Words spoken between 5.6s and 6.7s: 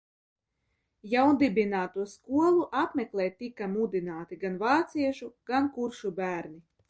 kuršu bērni.